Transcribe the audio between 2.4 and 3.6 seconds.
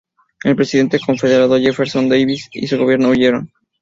y su gobierno huyeron.